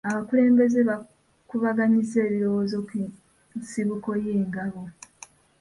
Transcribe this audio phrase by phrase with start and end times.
[0.09, 2.95] Abakulembeze baakubaganyizza ebirowoozo ku
[3.59, 4.81] nsibuko y'engambo.